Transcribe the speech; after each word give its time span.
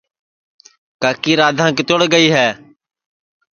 کاکی 1.01 1.33
رادھاں 1.39 1.71
کیتوڑ 1.77 1.99
گئی 2.13 2.27
ہے 2.35 2.47